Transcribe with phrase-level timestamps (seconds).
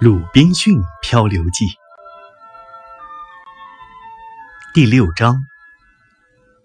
[0.02, 1.66] 《鲁滨逊漂流记》
[4.72, 5.44] 第六章：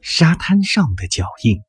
[0.02, 1.60] 沙滩上的脚印。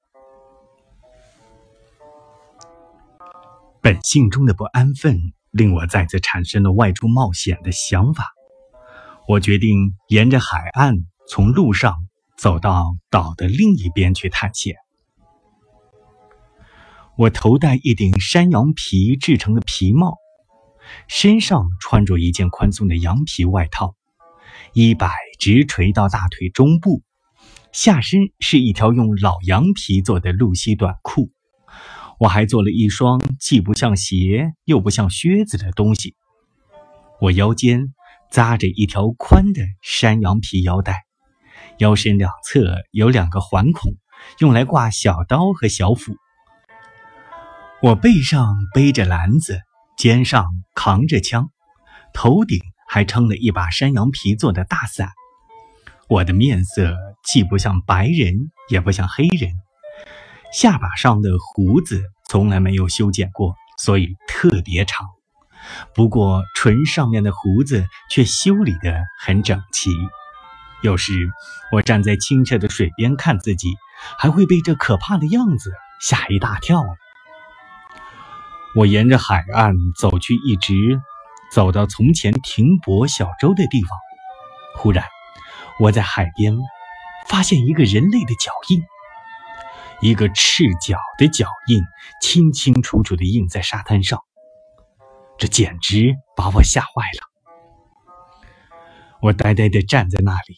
[3.81, 5.19] 本性中的不安分
[5.51, 8.33] 令我再次产生了外出冒险的想法。
[9.27, 10.95] 我决定沿着海岸
[11.29, 11.97] 从路上
[12.39, 14.77] 走到岛的另一边去探险。
[17.17, 20.19] 我头戴一顶山羊皮制成的皮帽。
[21.09, 23.95] 身上穿着一件宽松的羊皮外套，
[24.73, 27.03] 衣摆直垂到大腿中部，
[27.73, 31.31] 下身是一条用老羊皮做的露西短裤。
[32.19, 36.17] 我还做了一双既不像鞋又不像靴子的东西。
[37.21, 37.93] 我腰间
[38.31, 41.05] 扎着一条宽的山羊皮腰带，
[41.79, 43.93] 腰身两侧有两个环孔，
[44.39, 46.17] 用来挂小刀和小斧。
[47.83, 49.61] 我背上背着篮子。
[49.97, 51.49] 肩上扛着枪，
[52.13, 55.11] 头顶还撑了一把山羊皮做的大伞。
[56.09, 56.95] 我的面色
[57.25, 59.53] 既不像白人，也不像黑人，
[60.53, 65.07] 下巴上的胡子从来没有修剪过，所以特别长。
[65.95, 69.91] 不过唇上面的胡子却修理得很整齐。
[70.83, 71.13] 有时
[71.73, 73.75] 我站在清澈的水边看自己，
[74.19, 76.85] 还会被这可怕的样子吓一大跳。
[78.77, 80.75] 我沿着海岸走去，一直
[81.51, 83.99] 走到从前停泊小舟的地方。
[84.77, 85.03] 忽然，
[85.81, 86.55] 我在海边
[87.27, 88.83] 发现一个人类的脚印，
[90.03, 91.83] 一个赤脚的脚印，
[92.21, 94.21] 清清楚楚地印在沙滩上。
[95.39, 98.41] 这简直把我吓坏了。
[99.23, 100.55] 我呆呆地站在那里，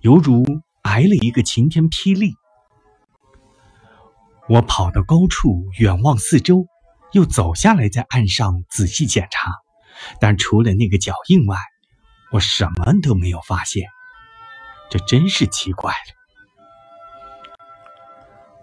[0.00, 0.44] 犹如
[0.82, 2.34] 挨了一个晴天霹雳。
[4.46, 6.66] 我跑到高处，远望四周。
[7.12, 9.52] 又走下来，在岸上仔细检查，
[10.20, 11.56] 但除了那个脚印外，
[12.32, 13.88] 我什么都没有发现。
[14.90, 17.56] 这真是奇怪了。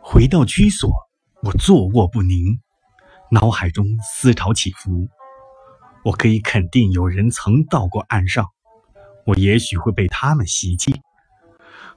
[0.01, 0.93] 回到居所，
[1.41, 2.59] 我坐卧不宁，
[3.31, 5.07] 脑海中思潮起伏。
[6.03, 8.49] 我可以肯定，有人曾到过岸上，
[9.25, 11.01] 我也许会被他们袭击，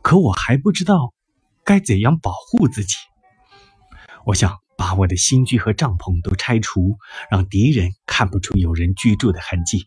[0.00, 1.12] 可我还不知道
[1.64, 2.94] 该怎样保护自己。
[4.24, 4.56] 我想。
[4.76, 6.98] 把我的新居和帐篷都拆除，
[7.30, 9.86] 让敌人看不出有人居住的痕迹。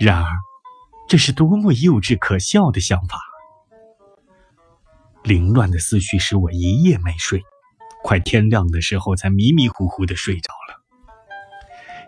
[0.00, 0.26] 然而，
[1.08, 3.18] 这是多么幼稚可笑的想法！
[5.22, 7.42] 凌乱的思绪使我一夜没睡，
[8.02, 10.82] 快天亮的时候才迷迷糊糊的睡着了。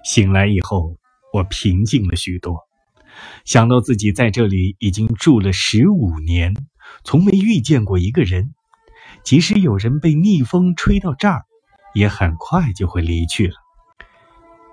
[0.05, 0.97] 醒来以后，
[1.33, 2.67] 我平静了许多，
[3.45, 6.55] 想到自己在这里已经住了十五年，
[7.05, 8.55] 从没遇见过一个人，
[9.25, 11.45] 即使有人被逆风吹到这儿。
[11.95, 13.55] 也很快就会离去了。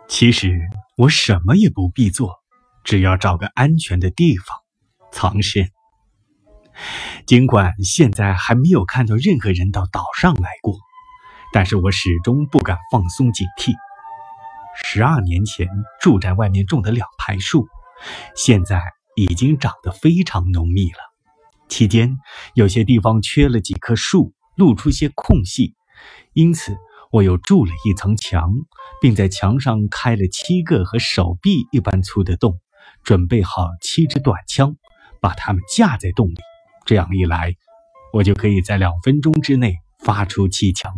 [0.08, 0.59] 其实
[0.98, 2.36] 我什么也不必做，
[2.84, 4.58] 只要找个安全的地方
[5.12, 5.70] 藏身。
[7.26, 10.78] 尽管现在还没有看到任何人到岛上来过，
[11.53, 13.74] 但是我始终不敢放松警惕。
[14.76, 15.68] 十二年前
[16.00, 17.68] 住在外面种的两排树，
[18.36, 18.82] 现在
[19.16, 21.00] 已经长得非常浓密了。
[21.68, 22.18] 期间
[22.53, 25.74] 有些地方缺了几棵树，露出些空隙，
[26.34, 26.78] 因此。
[27.16, 28.52] 我又筑了一层墙，
[29.00, 32.59] 并在墙上开了七个和手臂一般粗的洞，
[33.06, 34.76] 准备好七支短枪，
[35.22, 36.36] 把它们架在洞里。
[36.84, 37.56] 这样一来，
[38.12, 40.94] 我就可以在两分钟之内发出七枪。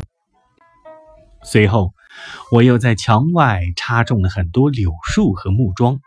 [1.44, 1.94] 随后，
[2.52, 6.00] 我又在墙外插种了很多柳树和木桩，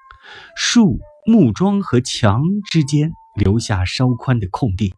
[0.56, 4.92] 树、木桩和墙之间留下稍宽的空地。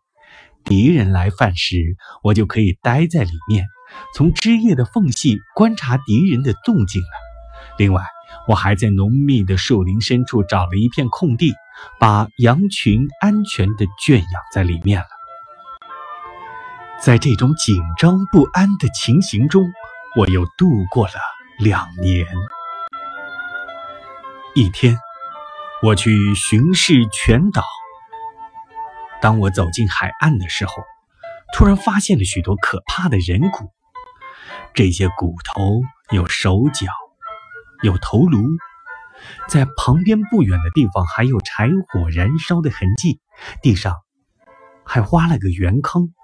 [0.64, 3.66] 敌人来犯时，我就可以待在里面。
[4.14, 7.08] 从枝叶的缝隙观察敌人的动静了。
[7.78, 8.04] 另外，
[8.48, 11.54] 我还在浓密的树林深处找了一片空地，
[12.00, 15.06] 把羊群安全地圈养在里面了。
[17.00, 19.64] 在这种紧张不安的情形中，
[20.16, 21.14] 我又度过了
[21.58, 22.26] 两年。
[24.54, 24.96] 一天，
[25.82, 27.62] 我去巡视全岛。
[29.20, 30.74] 当我走进海岸的时候，
[31.54, 33.70] 突然发现了许多可怕的人骨。
[34.74, 35.82] 这些骨头
[36.12, 36.86] 有手脚，
[37.82, 38.42] 有头颅，
[39.48, 43.20] 在旁边不远的地方还有柴火燃烧的痕迹，
[43.60, 43.96] 地上
[44.84, 46.14] 还挖了个圆坑。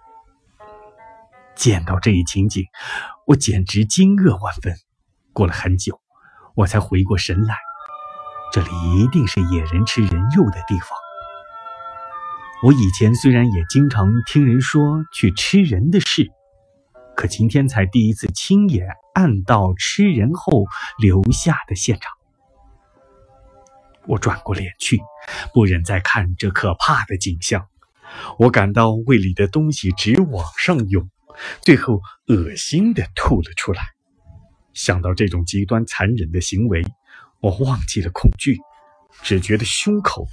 [1.54, 2.64] 见到这一情景，
[3.26, 4.74] 我简直惊愕万分。
[5.34, 6.00] 过了很久，
[6.54, 7.54] 我才回过神来，
[8.52, 10.88] 这里一定是野人吃人肉的地方。
[12.62, 16.30] 我以前虽然也经常听人说去吃人的事。
[17.18, 20.66] 可今天才第一次亲眼按到吃人后
[21.00, 22.12] 留下的现场。
[24.06, 25.00] 我转过脸去，
[25.52, 27.66] 不忍再看这可怕的景象。
[28.38, 31.10] 我感到胃里的东西直往上涌，
[31.60, 33.82] 最后恶心地吐了出来。
[34.72, 36.84] 想到这种极端残忍的行为，
[37.40, 38.56] 我忘记了恐惧，
[39.22, 40.24] 只觉得胸口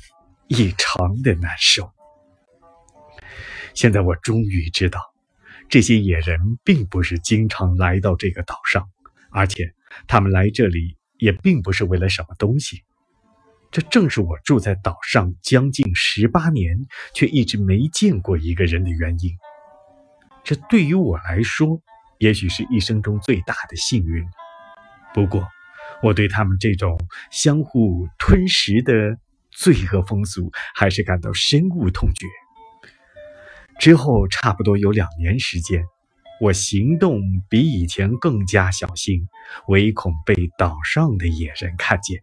[0.50, 1.92] 异常的难受。
[3.74, 5.00] 现在我终于知道，
[5.68, 8.90] 这些野人并不是经常来到这个岛上，
[9.32, 9.74] 而且
[10.08, 12.84] 他们来这里也并不是为了什么东西。
[13.72, 16.78] 这正是我住在岛上将近十八年，
[17.14, 19.32] 却一直没见过一个人的原因。
[20.44, 21.82] 这对于我来说，
[22.20, 24.24] 也许是一生中最大的幸运。
[25.14, 25.46] 不过，
[26.02, 26.98] 我对他们这种
[27.32, 29.18] 相互吞食的
[29.52, 32.28] 罪恶风俗，还是感到深恶痛绝。
[33.80, 35.86] 之后差不多有两年时间，
[36.42, 39.28] 我行动比以前更加小心，
[39.68, 42.22] 唯恐被岛上的野人看见。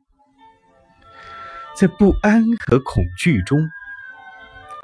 [1.76, 3.58] 在不安和恐惧中，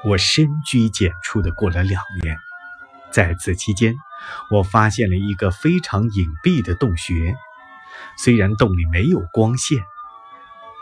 [0.07, 2.35] 我深居简出的过了两年。
[3.11, 3.95] 在此期间，
[4.51, 7.35] 我发现了一个非常隐蔽的洞穴。
[8.17, 9.79] 虽然洞里没有光线，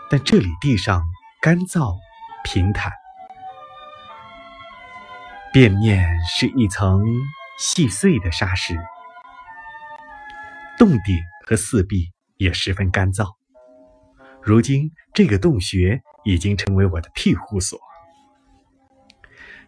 [0.09, 1.03] 但这里地上
[1.41, 1.95] 干燥
[2.43, 2.91] 平坦，
[5.59, 7.03] 店面是一层
[7.57, 8.77] 细碎的沙石。
[10.77, 11.17] 洞顶
[11.47, 13.25] 和四壁也十分干燥。
[14.43, 17.79] 如今，这个洞穴已经成为我的庇护所。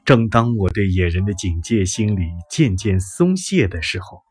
[0.06, 4.22] 正当我对野人的警戒心理渐渐松懈的时候，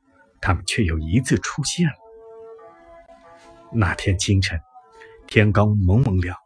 [0.41, 1.95] 他们却又一次出现了。
[3.73, 4.61] 那天清晨，
[5.27, 6.37] 天刚蒙蒙亮，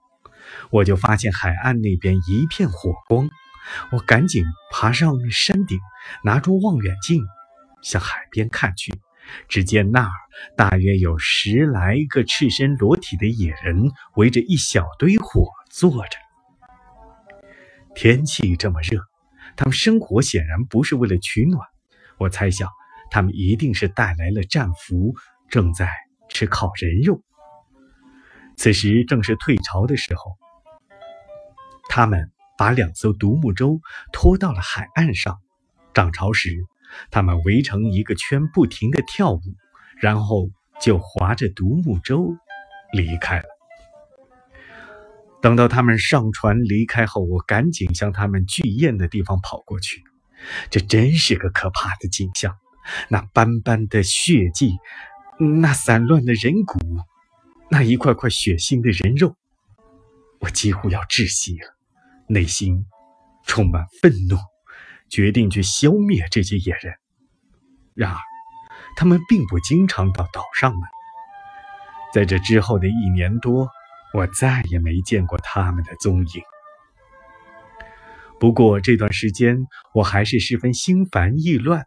[0.71, 3.29] 我就发现海岸那边一片火光。
[3.91, 5.79] 我赶紧爬上山顶，
[6.25, 7.23] 拿出望远镜
[7.83, 8.93] 向海边看去。
[9.49, 10.11] 只见那儿
[10.57, 16.19] 大约有十来个赤身裸体的野人围着一小堆火坐着。
[17.95, 18.99] 天气这么热，
[19.57, 21.65] 他们生火显然不是为了取暖。
[22.19, 22.69] 我猜想，
[23.11, 25.15] 他们一定是带来了战俘，
[25.49, 25.89] 正在
[26.29, 27.23] 吃烤人肉。
[28.57, 30.37] 此时正是退潮的时候，
[31.89, 32.32] 他们
[32.63, 33.81] 把两艘独木舟
[34.13, 35.41] 拖到了海岸上。
[35.93, 36.65] 涨潮时，
[37.11, 39.41] 他们围成一个圈，不停地跳舞，
[39.99, 40.49] 然后
[40.81, 42.37] 就划着独木舟
[42.93, 43.45] 离开了。
[45.41, 50.05] 等到他们上船离开后，我赶紧向他们聚宴的地方跑过去。
[50.71, 52.57] 这真是个可怕的景象：
[53.09, 54.77] 那斑斑的血迹，
[55.61, 56.79] 那散乱的人骨，
[57.69, 59.35] 那一块块血腥的人肉，
[60.39, 61.75] 我几乎要窒息了，
[62.33, 62.87] 内心
[63.47, 64.37] 充满愤怒。
[65.11, 66.95] 决定去消灭这些野人，
[67.93, 68.19] 然而
[68.97, 70.89] 他们并不经常到岛上来。
[72.15, 73.69] 在这之后的一年多，
[74.15, 76.43] 我再也没见过他们的踪影。
[78.41, 81.85] 不过这段时间，我还是十分心烦意乱。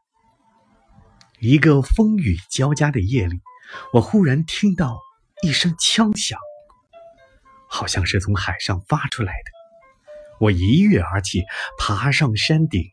[1.40, 3.42] 一个风雨交加的夜里，
[3.92, 5.00] 我忽然听到
[5.42, 6.38] 一声枪响，
[7.68, 9.55] 好像是从海上发出来的。
[10.40, 11.44] 我一跃而起，
[11.78, 12.84] 爬上山顶。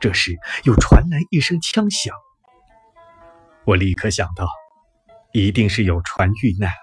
[0.00, 2.12] 这时又传来一声枪响，
[3.64, 4.48] 我立刻想到，
[5.32, 6.76] 一定是有船遇难了。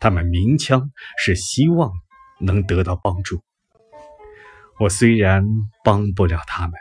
[0.00, 1.92] 他们鸣枪是希望
[2.40, 3.40] 能得到帮助。
[4.80, 5.46] 我虽然
[5.84, 6.72] 帮不了他们，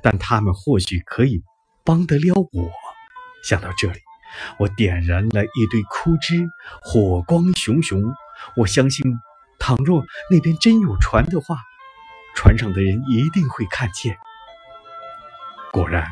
[0.00, 1.42] 但他们或许可以
[1.84, 2.70] 帮得了我。
[3.42, 3.98] 想到这里，
[4.58, 6.46] 我点燃了一堆枯枝，
[6.80, 8.02] 火光熊熊。
[8.56, 9.04] 我相信，
[9.58, 11.58] 倘若那边真有船的话，
[12.34, 14.18] 船上的人一定会看见。
[15.72, 16.06] 果然，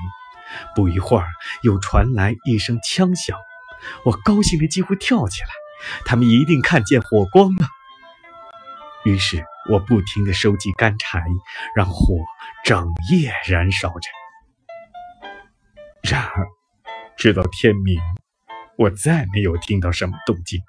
[0.74, 1.28] 不一会儿
[1.62, 3.38] 又传来一声枪响，
[4.04, 5.48] 我高兴的几乎跳起来。
[6.04, 7.66] 他们一定看见火光了。
[9.04, 11.24] 于是我不停的收集干柴，
[11.74, 12.14] 让火
[12.64, 14.08] 整夜燃烧着。
[16.02, 16.46] 然而，
[17.16, 18.00] 直到天明，
[18.76, 20.60] 我再没有听到什么动静。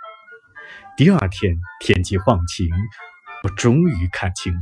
[0.98, 2.68] 第二天天气放晴，
[3.44, 4.54] 我终于看清，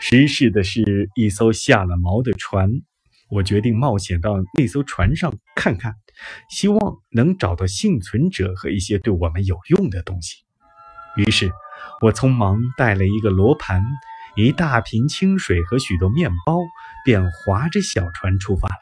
[0.00, 2.70] 失事的是一艘下了锚的船。
[3.30, 5.94] 我决定冒险到那艘船上看看，
[6.48, 10.44] 希望能找到幸存者和一些对我们有用的东西。
[11.16, 11.50] 于是，
[12.00, 13.82] 我匆忙带了一个罗盘、
[14.34, 16.58] 一大瓶清水和许多面包，
[17.04, 18.74] 便划着小船出发了。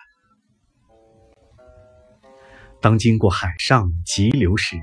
[2.81, 4.77] 当经过海上急流时，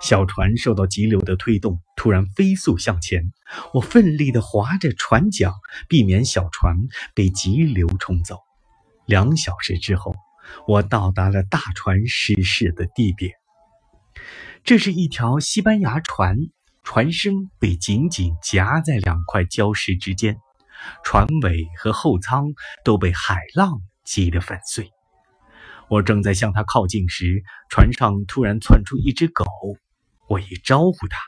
[0.00, 3.32] 小船受到急流的推动，突然飞速向前。
[3.74, 5.52] 我奋力地划着船桨，
[5.88, 6.76] 避免小船
[7.14, 8.38] 被急流冲走。
[9.06, 10.14] 两小时之后，
[10.66, 13.32] 我到达了大船失事的地点。
[14.64, 16.36] 这是一条西班牙船，
[16.82, 20.38] 船身被紧紧夹在两块礁石之间，
[21.04, 22.52] 船尾和后舱
[22.84, 24.90] 都被海浪击得粉碎。
[25.92, 29.44] 我正在向他靠近时，船上突然窜出一只狗。
[30.26, 31.18] 我一招呼它，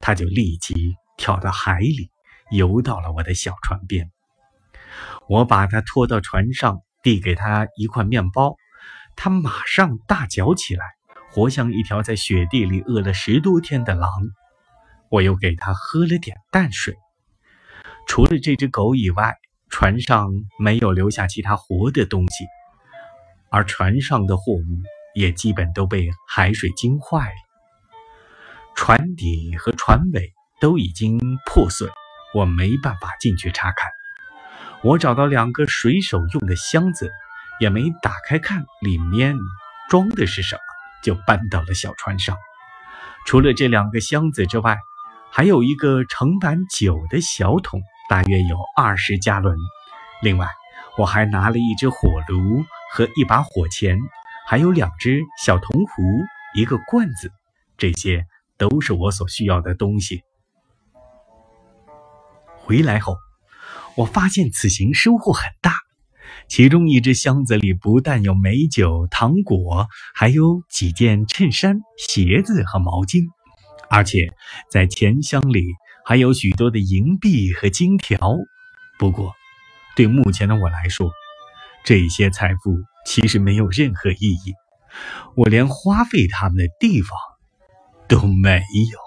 [0.00, 2.10] 它就立即跳到海里，
[2.50, 4.10] 游到了我的小船边。
[5.28, 8.56] 我把它拖到船上，递给它一块面包，
[9.14, 10.86] 它马上大嚼起来，
[11.30, 14.10] 活像一条在雪地里饿了十多天的狼。
[15.10, 16.96] 我又给它喝了点淡水。
[18.08, 19.34] 除了这只狗以外，
[19.68, 22.46] 船上没有留下其他活的东西，
[23.54, 24.64] 而船上的货物
[25.14, 27.34] 也基本都被海水惊坏了。
[28.74, 31.88] 船底和船尾都已经破损，
[32.34, 33.88] 我没办法进去查看。
[34.82, 37.12] 我找到两个水手用的箱子，
[37.60, 39.36] 也没打开看里面
[39.88, 40.60] 装的是什么，
[41.04, 42.36] 就搬到了小船上。
[43.24, 44.76] 除了这两个箱子之外，
[45.30, 47.80] 还有一个盛满酒的小桶，
[48.10, 49.56] 大约有二十加仑。
[50.22, 50.48] 另外，
[50.98, 51.96] 我还拿了一只火
[52.28, 53.98] 炉和一把火钳，
[54.46, 56.02] 还有两只小铜壶、
[56.54, 57.30] 一个罐子，
[57.76, 58.24] 这些。
[58.56, 60.22] 都是我所需要的东西。
[62.60, 63.16] 回来后，
[63.96, 65.72] 我发现此行收获很大。
[66.46, 73.24] 其中一只箱子里不但有美酒、糖果，还有几件衬衫、鞋子和毛巾，
[73.90, 74.32] 而且
[74.70, 75.64] 在钱箱里
[76.04, 78.36] 还有许多的银币和金条。
[79.00, 79.34] 不过，
[79.96, 81.10] 对目前的我来说，
[81.84, 84.54] 这些财富其实没有任何意义。
[85.36, 87.18] 我连花费它们的地方。
[88.06, 88.58] 都没
[88.92, 89.03] 有。